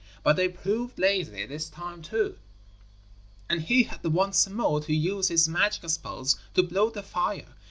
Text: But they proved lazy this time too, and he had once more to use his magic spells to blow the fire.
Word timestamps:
But 0.23 0.35
they 0.35 0.49
proved 0.49 0.97
lazy 0.97 1.45
this 1.45 1.69
time 1.69 2.01
too, 2.01 2.39
and 3.47 3.61
he 3.61 3.83
had 3.83 4.01
once 4.03 4.49
more 4.49 4.81
to 4.81 4.95
use 4.95 5.27
his 5.27 5.47
magic 5.47 5.87
spells 5.91 6.39
to 6.55 6.63
blow 6.63 6.89
the 6.89 7.03
fire. 7.03 7.53